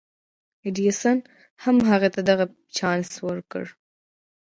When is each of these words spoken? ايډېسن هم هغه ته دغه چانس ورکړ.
ايډېسن 0.65 1.17
هم 1.63 1.77
هغه 1.89 2.07
ته 2.15 2.21
دغه 2.29 2.45
چانس 2.77 3.09
ورکړ. 3.27 3.63